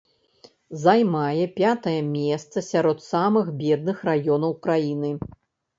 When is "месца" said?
2.17-2.57